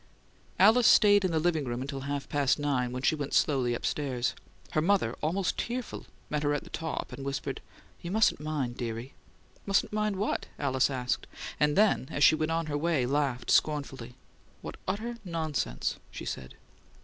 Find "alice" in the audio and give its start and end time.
0.57-0.87, 10.57-10.89